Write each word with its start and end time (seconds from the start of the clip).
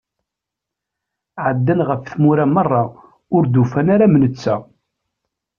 Ɛeddan 1.45 1.79
ɣef 1.87 1.99
tmura 2.11 2.45
meṛṛa 2.53 2.83
ur 3.35 3.43
d-ufan 3.47 3.87
ara 3.93 4.05
am 4.07 4.15
netta. 4.21 4.55